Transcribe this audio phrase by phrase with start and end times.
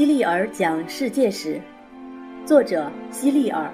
[0.00, 1.60] 希利尔讲世界史，
[2.46, 3.70] 作者希利尔，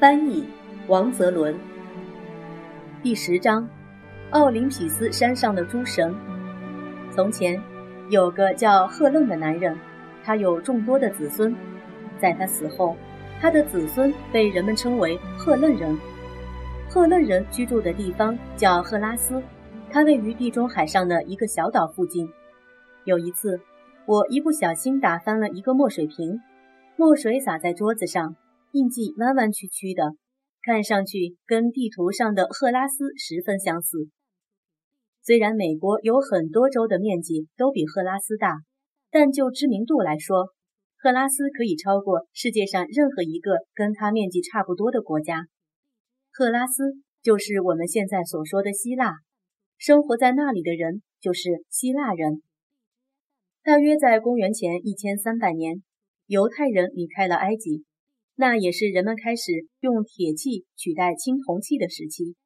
[0.00, 0.48] 翻译
[0.86, 1.54] 王泽伦。
[3.02, 3.68] 第十章：
[4.30, 6.14] 奥林匹斯山上的诸神。
[7.10, 7.62] 从前
[8.08, 9.78] 有个叫赫楞的男人，
[10.24, 11.54] 他有众多的子孙。
[12.18, 12.96] 在他死后，
[13.38, 15.94] 他的子孙被人们称为赫楞人。
[16.88, 19.42] 赫楞人居住的地方叫赫拉斯，
[19.90, 22.26] 它位于地中海上的一个小岛附近。
[23.04, 23.60] 有一次。
[24.08, 26.38] 我一不小心打翻了一个墨水瓶，
[26.96, 28.36] 墨水洒在桌子上，
[28.70, 30.14] 印记弯弯曲曲的，
[30.62, 34.08] 看上去跟地图上的赫拉斯十分相似。
[35.24, 38.58] 虽然美国有很多州的面积都比赫拉斯大，
[39.10, 40.50] 但就知名度来说，
[40.96, 45.46] 赫拉斯可以超过世界上任何一个跟它面积差不多的国家。
[46.32, 49.16] 赫拉斯就是我们现在所说的希腊，
[49.78, 52.42] 生活在那里的人就是希腊人。
[53.66, 55.82] 大约在公元前一千三百年，
[56.26, 57.84] 犹太人离开了埃及，
[58.36, 62.36] 那也是人们开始用铁器取代青铜器的时期。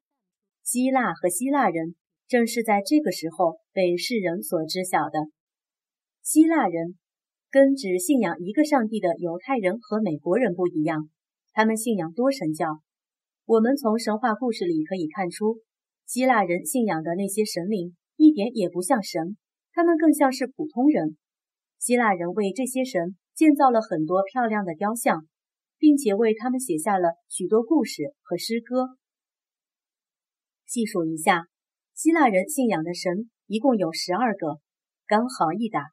[0.65, 1.95] 希腊和希腊人
[2.27, 5.19] 正是在这个时候被世人所知晓的。
[6.23, 6.97] 希腊人
[7.51, 11.11] 跟只信仰一个上帝的犹太人和美国人不一样，
[11.53, 12.81] 他们信仰多神教。
[13.45, 15.59] 我们从神话故事里可以看出，
[16.07, 19.37] 希腊人信仰的那些神灵一点也不像神。
[19.73, 21.17] 他们更像是普通人。
[21.79, 25.27] 希腊人为这些神建造了很多漂亮的雕像，
[25.79, 28.99] 并且为他们写下了许多故事和诗歌。
[30.67, 31.47] 细数一下，
[31.95, 34.61] 希腊人信仰的神一共有十二个，
[35.07, 35.87] 刚好一打，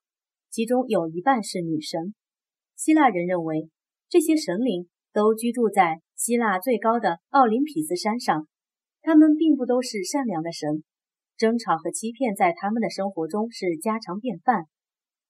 [0.50, 2.14] 其中有一半是女神。
[2.76, 3.70] 希腊人认为
[4.10, 8.48] 这些神灵都居住在希腊最高的奥林匹斯山上，
[9.02, 10.84] 他们并不都是善良的神。
[11.38, 14.66] 争吵和欺骗在他们的生活中是家常便饭，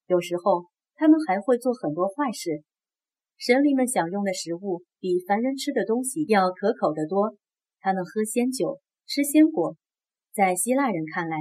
[0.07, 2.63] 有时候他们还会做很多坏事。
[3.38, 7.35] 神灵们享用的食物比凡人吃的东西要可口得多，
[7.81, 9.75] 他们喝仙酒，吃鲜果。
[10.34, 11.38] 在希腊人看来，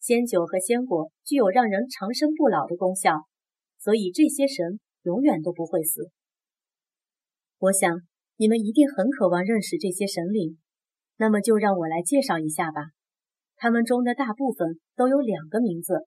[0.00, 3.26] 鲜酒和鲜果具有让人长生不老的功效，
[3.78, 6.10] 所以这些神永远都不会死。
[7.58, 8.00] 我想
[8.36, 10.58] 你们一定很渴望认识这些神灵，
[11.16, 12.90] 那么就让我来介绍一下吧。
[13.56, 16.06] 他们中的大部分都有两个名字，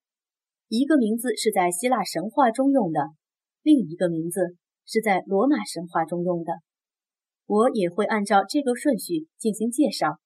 [0.68, 3.00] 一个名字是在希腊神话中用的，
[3.62, 6.52] 另一个名字是在罗马神话中用的。
[7.46, 10.18] 我也会按照这个顺序进行介绍。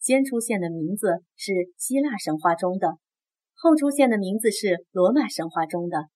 [0.00, 2.98] 先出现的名字是希腊神话中的，
[3.54, 6.08] 后出现的名字是罗马神话中的。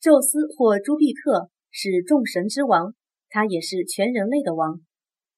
[0.00, 2.94] 宙斯或朱庇特是众神之王，
[3.28, 4.80] 他也是全人类的王。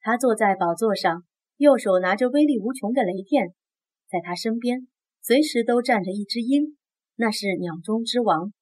[0.01, 1.25] 他坐在宝座上。
[1.63, 3.55] 右手拿着威力无穷的雷电，
[4.09, 4.89] 在他身边
[5.21, 6.77] 随时都站着一只鹰，
[7.15, 8.53] 那是鸟中之王。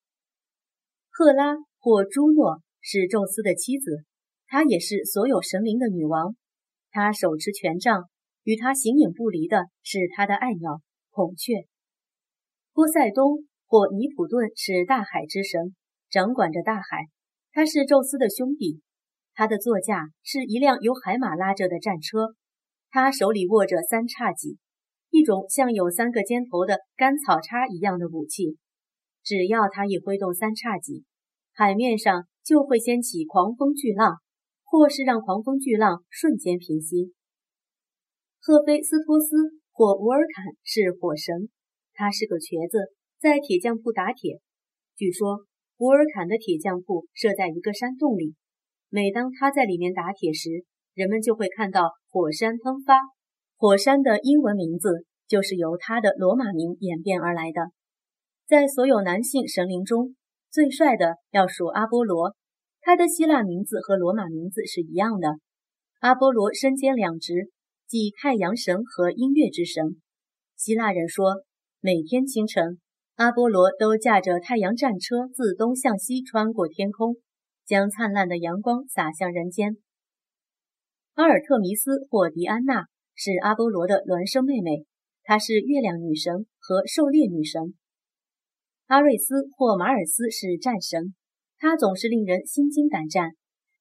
[1.09, 4.05] 赫拉或朱诺是宙斯的妻子，
[4.47, 6.37] 她也是所有神灵的女王。
[6.91, 8.05] 她手持权杖，
[8.43, 11.65] 与她形影不离的是她的爱鸟孔雀。
[12.75, 15.75] 波塞冬或尼普顿是大海之神，
[16.11, 17.07] 掌管着大海，
[17.51, 18.83] 他是宙斯的兄弟。
[19.33, 22.35] 他的座驾是一辆由海马拉着的战车。
[22.91, 24.59] 他手里握着三叉戟，
[25.11, 28.59] 一种像有三个尖头的干草叉一样的武器。
[29.23, 31.05] 只要他一挥动三叉戟，
[31.53, 34.17] 海面上就会掀起狂风巨浪，
[34.65, 37.15] 或是让狂风巨浪瞬间平息。
[38.41, 39.37] 赫菲斯托斯
[39.71, 41.49] 或乌尔坎是火神，
[41.93, 42.79] 他是个瘸子，
[43.21, 44.41] 在铁匠铺打铁。
[44.97, 48.35] 据说乌尔坎的铁匠铺设在一个山洞里，
[48.89, 50.65] 每当他在里面打铁时，
[50.95, 52.99] 人们就会看到火山喷发。
[53.57, 57.71] 火山的英文名字就是由它的罗马名演变而来的。
[58.49, 60.17] 在所有男性神灵中，
[60.51, 62.35] 最帅的要数阿波罗，
[62.81, 65.37] 他的希腊名字和罗马名字是一样的。
[66.01, 67.51] 阿波罗身兼两职，
[67.87, 70.01] 即太阳神和音乐之神。
[70.57, 71.45] 希腊人说，
[71.81, 72.81] 每天清晨，
[73.15, 77.17] 阿波罗都驾着太阳战车自东向西穿过天空，
[77.65, 79.77] 将灿烂的阳光洒向人间。
[81.15, 84.87] 阿尔特弥斯或迪安娜是阿波罗的孪生妹妹，
[85.23, 87.75] 她是月亮女神和狩猎女神。
[88.87, 91.15] 阿瑞斯或马尔斯是战神，
[91.59, 93.33] 他总是令人心惊胆战，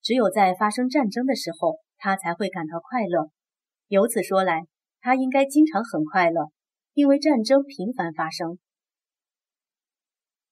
[0.01, 3.29] 只有在发生战争的时候，他才会感到快乐。
[3.87, 4.67] 由此说来，
[4.99, 6.51] 他应该经常很快乐，
[6.93, 8.59] 因为战争频繁发生。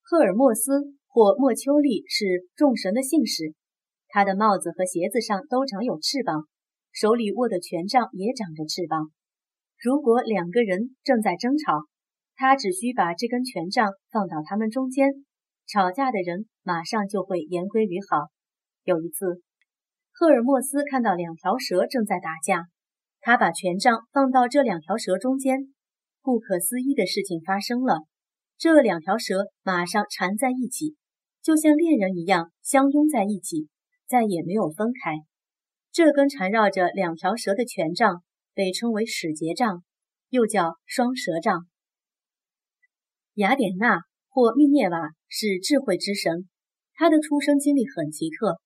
[0.02, 3.54] 赫尔墨斯或莫丘利是众神的信使，
[4.08, 6.48] 他的帽子和鞋子上都长有翅膀。
[7.00, 9.12] 手里握的权杖也长着翅膀。
[9.80, 11.86] 如果两个人正在争吵，
[12.36, 15.12] 他只需把这根权杖放到他们中间，
[15.68, 18.32] 吵架的人马上就会言归于好。
[18.84, 19.44] 有一次，
[20.12, 22.66] 赫尔墨斯看到两条蛇正在打架，
[23.22, 25.76] 他把权杖放到这两条蛇中间。
[26.24, 28.08] 不可思议的事情发生了，
[28.58, 30.96] 这两条蛇马上缠在一起，
[31.44, 33.68] 就像恋人一样相拥在一起，
[34.08, 35.27] 再也没有分开。
[35.98, 38.22] 这根缠绕着两条蛇的权杖
[38.54, 39.84] 被称为使节杖，
[40.30, 41.66] 又叫双蛇杖。
[43.34, 46.48] 雅典娜或密涅瓦是智慧之神，
[46.94, 48.60] 她的出生经历很奇特。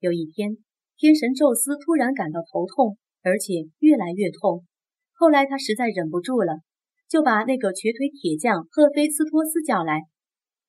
[0.00, 0.56] 有一天，
[0.96, 4.64] 天神宙斯突然感到头痛，而且越来越痛。
[5.12, 6.62] 后来他实在忍不住了，
[7.08, 10.00] 就把那个瘸腿铁匠赫菲斯托斯叫来，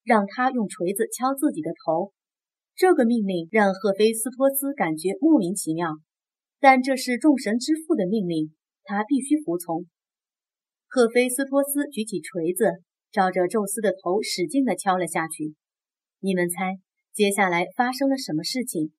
[0.04, 2.14] 让他用锤子敲自己的头。
[2.76, 5.92] 这个命令让赫菲斯托斯感觉莫名其妙，
[6.60, 9.86] 但这是众神之父的命令，他必须服从。
[10.88, 12.82] 赫菲斯托斯举起锤子，
[13.12, 15.54] 照着宙斯的头使劲地敲了下去。
[16.20, 16.80] 你们猜，
[17.14, 18.92] 接下来发生了什么事情？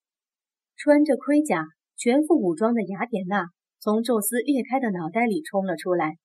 [0.76, 1.66] 穿着盔甲、
[1.96, 3.46] 全副武装的雅典娜
[3.80, 6.16] 从宙斯裂开的脑袋里冲了出来。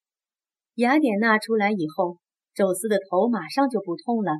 [0.75, 2.17] 雅典娜出来以后，
[2.53, 4.33] 宙斯的头马上就不痛了，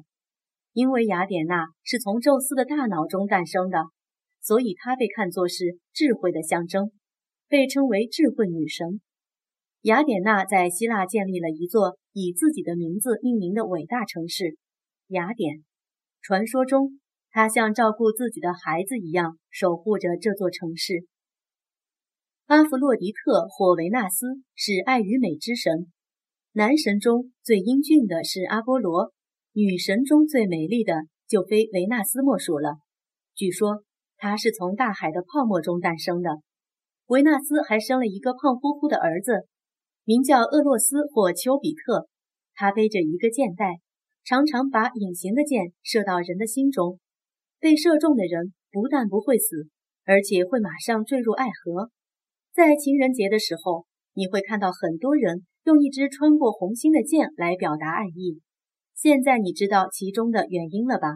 [0.80, 3.80] 因为雅典娜是从宙斯的大脑中诞生的，
[4.40, 6.94] 所以她被看作是智慧的象征，
[7.50, 9.02] 被称为智慧女神。
[9.82, 14.56] 雅典娜在希腊建立了一座以自己的名字命名的伟大城市——
[15.12, 15.66] 雅典。
[16.22, 16.98] 传说中。
[17.32, 21.06] 她像照顾自己的孩子一样守护着这座城市。
[22.48, 25.92] 阿弗洛狄特或维纳斯是爱与美之神，
[26.54, 29.14] 男神中最英俊的是阿波罗，
[29.62, 30.94] 女神中最美丽的
[31.28, 32.78] 就非维纳斯莫属了。
[33.36, 33.84] 据说
[34.18, 36.30] 她是从大海的泡沫中诞生的。
[37.08, 39.48] 维纳斯还生了一个胖乎乎的儿子，
[40.06, 42.08] 名叫厄洛斯或丘比特。
[42.54, 43.80] 他背着一个箭袋，
[44.24, 47.00] 常常把隐形的箭射到人的心中。
[47.60, 49.68] 被射中的人不但不会死，
[50.06, 51.90] 而且会马上坠入爱河。
[52.54, 58.40] 在情人节的时候，你会看到很多人用一支穿过红心的箭来表达爱意。
[59.02, 61.08] 现在你知道其中的原因了吧？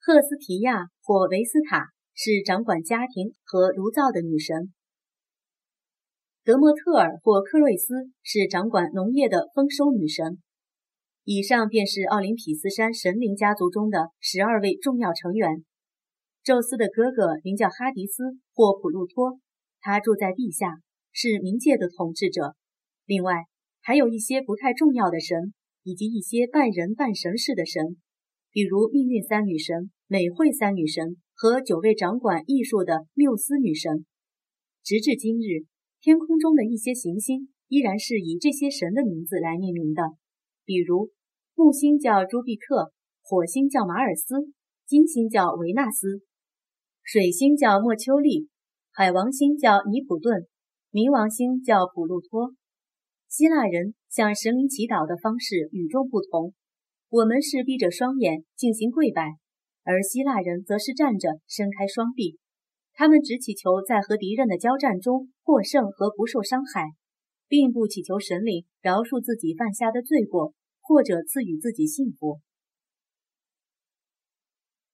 [0.00, 4.74] 赫斯提亚或维斯塔是掌管家庭和炉灶的女神。
[6.42, 10.42] 德莫特尔或克瑞斯是掌管农业的丰收女神。
[11.22, 15.64] 以上便是奥林匹斯山神灵家族中的十二位重要成员。
[16.42, 19.38] 宙斯的哥哥名叫哈迪斯或普鲁托，
[19.78, 20.80] 他住在地下，
[21.12, 22.56] 是冥界的统治者。
[23.04, 23.44] 另外，
[23.80, 27.96] 还有一些不太重要的神，以及一些半人半神式的神，
[28.50, 34.04] 比如命运三女神、美惠三女神和九位掌管艺术的缪斯女神。
[34.84, 35.66] 直至今日，
[36.00, 40.02] 天空中的一些行星依然是以这些神的名字来命名的，
[40.64, 41.10] 比如。
[41.60, 44.36] 木星叫朱庇特，火星叫马尔斯，
[44.86, 46.22] 金星叫维纳斯，
[47.02, 48.48] 水星叫莫丘利，
[48.92, 50.46] 海王星叫尼普顿，
[50.92, 52.54] 冥王星叫普鲁托。
[53.28, 56.54] 希腊人向神灵祈祷的方式与众不同，
[57.08, 59.36] 我们是闭着双眼进行跪拜，
[59.84, 62.38] 而希腊人则是站着伸开双臂。
[62.94, 66.90] 他们只祈求在和敌人的交战中获胜和不受伤害，
[67.46, 70.54] 并不祈求神灵饶恕自己犯下的罪过。
[70.88, 72.40] 或者赐予自己幸福。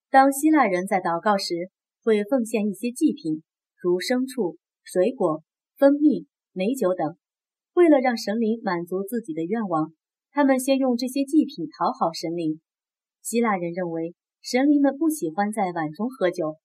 [0.09, 1.71] 当希腊人在祷告时，
[2.03, 3.43] 会奉献一些祭品，
[3.81, 5.41] 如牲畜、水果、
[5.77, 7.15] 蜂蜜、美酒等。
[7.75, 9.93] 为了让神灵满足自己的愿望，
[10.31, 12.59] 他们先用这些祭品讨好神灵。
[13.21, 16.55] 希腊人认为神灵们不喜欢在碗中喝酒，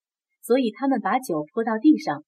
[0.43, 2.25] 所以他们把酒泼到地上。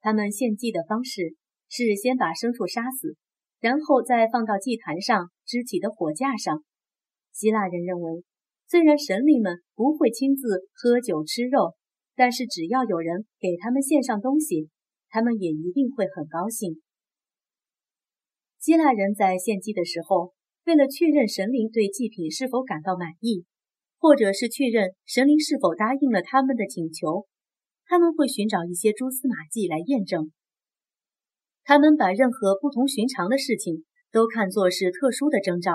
[0.00, 1.34] 他们献祭的方式
[1.68, 3.16] 是先把牲畜杀死。
[3.62, 6.64] 然后再放到祭坛上支起的火架上。
[7.32, 8.24] 希腊人认为，
[8.66, 11.76] 虽然神灵们不会亲自喝酒吃肉，
[12.16, 14.68] 但是只要有人给他们献上东西，
[15.10, 16.82] 他们也一定会很高兴。
[18.62, 20.34] 希腊人在献祭的时候，
[20.66, 23.44] 为了确认神灵对祭品是否感到满意，
[23.98, 27.26] 或者是确认神灵是否答应了他们的请求，
[27.86, 30.30] 他们会寻找一些蛛丝马迹来验证。
[31.64, 35.72] 他们把任何不同寻常的事情都看作是特殊的征兆，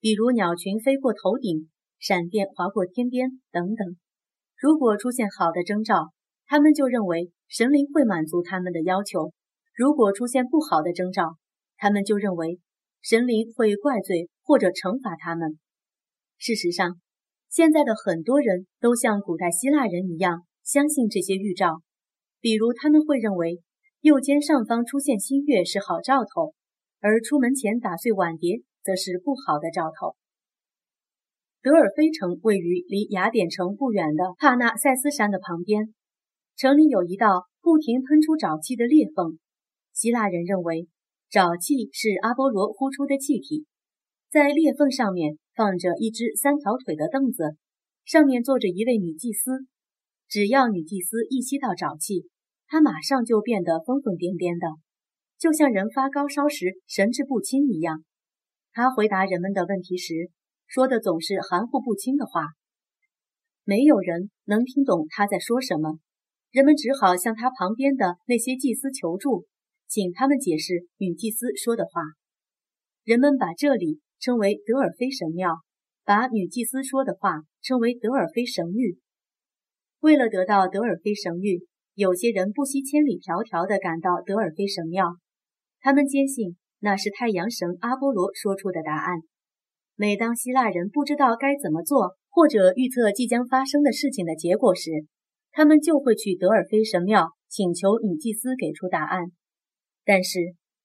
[0.00, 1.70] 比如鸟群飞过头顶、
[2.00, 3.96] 闪电划过天边等等。
[4.56, 6.10] 如果出现好的征兆，
[6.46, 9.30] 他们就认为神灵会满足他们的要求；
[9.72, 11.36] 如果出现不好的征兆，
[11.78, 12.60] 他们就认为
[13.00, 15.58] 神灵会怪罪或者惩罚他们。
[16.36, 17.00] 事实上，
[17.48, 21.80] 现在的很多人都像古代希腊人一样相信这些预兆，
[22.40, 23.62] 比如他们会认为。
[24.00, 26.54] 右肩上方出现新月是好兆头，
[27.00, 30.14] 而出门前打碎碗碟则是不好的兆头。
[31.62, 35.92] 德尔菲城位于离雅典城不远的帕纳塞斯山的旁边，
[36.56, 39.40] 城里有一道不停喷出沼气的裂缝。
[39.92, 40.86] 希腊人认为，
[41.30, 43.66] 沼气是阿波罗呼出的气体。
[44.30, 47.56] 在裂缝上面放着一只三条腿的凳子，
[48.04, 49.66] 上面坐着一位女祭司。
[50.28, 52.28] 只要女祭司一吸到沼气，
[52.66, 54.78] 她马上就变得疯疯癫癫的，
[55.38, 58.04] 就像人发高烧时神志不清一样。
[58.72, 60.30] 她回答人们的问题时，
[60.66, 62.42] 说的总是含糊不清的话，
[63.64, 65.98] 没有人能听懂她在说什么。
[66.50, 69.46] 人们只好向她旁边的那些祭司求助，
[69.88, 72.02] 请他们解释女祭司说的话。
[73.04, 75.62] 人们把这里称为德尔菲神庙，
[76.04, 78.98] 把女祭司说的话称为德尔菲神域。
[80.00, 85.16] 为了得到德尔菲神谕，有些人不惜千里迢迢地赶到德尔菲神庙。
[85.80, 89.20] 他们坚信那是太阳神阿波罗说出的答案。
[89.96, 94.90] 每当希腊人不知道该怎么做，或者预测即将发生的事情的结果时，
[95.50, 99.32] 他们就会去德尔菲神庙请求女祭司给出答案。
[100.08, 100.40] 但是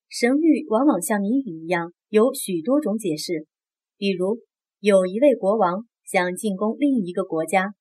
[0.09, 3.47] 神谕往往像谜语一样，有许多种解释。
[3.95, 4.39] 比如，
[4.81, 7.71] 有一位国王想进攻另一个国家。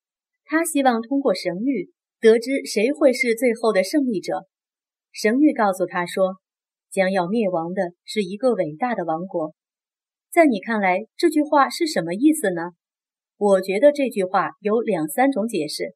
[0.45, 4.47] 他希望通过神谕得知谁会是最后的胜利者。
[5.11, 6.39] 神谕告诉他说，
[6.89, 9.53] 将要灭亡的是一个伟大的王国。
[10.31, 12.71] 在你看来，这句话是什么意思呢？
[13.35, 15.93] 我觉得这句话有两三种解释。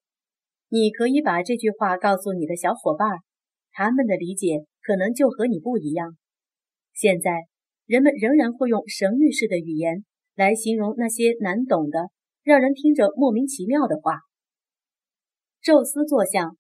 [0.67, 3.23] 你可以把这句话告诉你的小伙伴，
[3.71, 6.15] 他们的理解可能就和你不一样。
[6.93, 7.49] 现在，
[7.85, 12.07] 人们仍然会用神谕式的语言来形容那些难懂的、
[12.41, 14.21] 让人听着莫名其妙的话。
[15.61, 16.55] 宙斯坐像，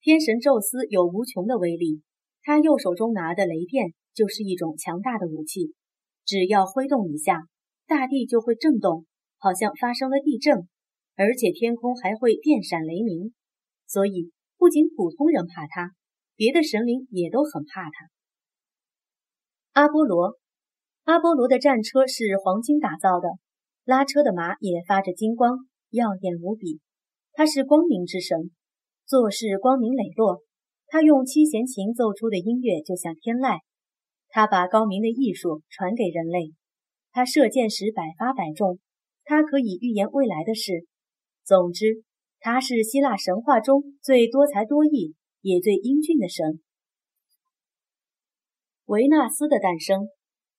[0.00, 2.00] 天神宙斯有无穷的威力。
[2.40, 5.74] 他右手中拿的雷电就是一种强大的武器，
[6.24, 7.42] 只要挥动一下，
[7.86, 9.04] 大地就会震动，
[9.36, 10.66] 好像发生了地震，
[11.14, 13.34] 而且天空还会电闪雷鸣。
[13.86, 15.90] 所以，不仅普通人怕他，
[16.36, 18.10] 别的神灵也都很怕他。
[19.72, 20.38] 阿波罗，
[21.04, 23.28] 阿波罗的战车是黄金打造的，
[23.84, 26.80] 拉车的马也发着金光，耀眼无比。
[27.32, 28.50] 他是光明之神，
[29.06, 30.42] 做事光明磊落。
[30.86, 33.58] 他用七弦琴奏出的音乐就像天籁。
[34.28, 36.52] 他把高明的艺术传给人类。
[37.12, 38.78] 他射箭时百发百中。
[39.28, 40.86] 他可以预言未来的事。
[41.44, 42.04] 总之，
[42.38, 45.14] 他是希腊神话中最多才多艺
[45.46, 46.58] 也最英俊的神。
[48.86, 50.08] 维纳斯的诞生，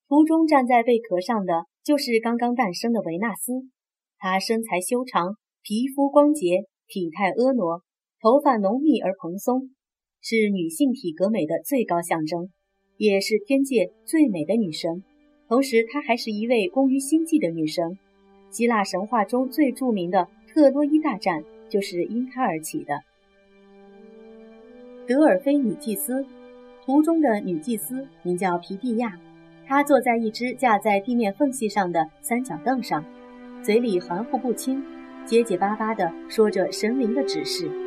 [0.08, 3.52] 图中站在贝壳上的就是刚刚诞生的维纳斯。
[4.18, 5.36] 他身材修长。
[5.62, 7.84] 皮肤光洁，体态婀娜，
[8.22, 9.72] 头发浓密而蓬松，
[10.22, 12.54] 是女性体格美的最高象征，
[12.96, 15.04] 也是天界最美的女神。
[15.50, 18.00] 同时，她还是一位工于心计的女神。
[18.50, 23.02] 希腊神话中最著名的特洛伊大战就是因她而起的。
[25.08, 26.26] 德尔菲女祭司，
[26.86, 29.18] 图中的女祭司名叫皮蒂亚，
[29.66, 33.06] 她坐在一只架在地面缝隙上的三角凳上，
[33.64, 34.84] 嘴里含糊不清。
[35.26, 37.87] 结结巴巴地说着神灵的指示。